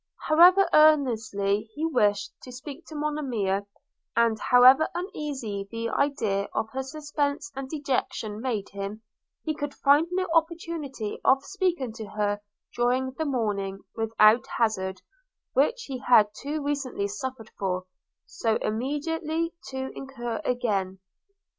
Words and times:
However 0.29 0.67
earnestly 0.73 1.69
he 1.75 1.85
wished 1.85 2.33
to 2.41 2.51
speak 2.51 2.87
to 2.87 2.95
Monimia, 2.95 3.67
and 4.15 4.39
however 4.49 4.89
uneasy 4.95 5.67
the 5.69 5.89
idea 5.91 6.49
of 6.55 6.71
her 6.71 6.81
suspense 6.81 7.51
and 7.55 7.69
dejection 7.69 8.41
made 8.41 8.69
him, 8.69 9.03
he 9.43 9.53
could 9.53 9.75
find 9.75 10.07
no 10.09 10.25
opportunity 10.33 11.19
of 11.23 11.45
speaking 11.45 11.93
to 11.93 12.05
her 12.07 12.41
during 12.75 13.11
the 13.11 13.25
morning, 13.25 13.81
without 13.95 14.47
hazard, 14.57 15.03
which 15.53 15.83
he 15.83 15.99
had 15.99 16.33
too 16.33 16.63
recently 16.63 17.07
suffered 17.07 17.51
for, 17.59 17.85
so 18.25 18.55
immediately 18.55 19.53
to 19.67 19.91
incur 19.95 20.41
again. 20.43 20.97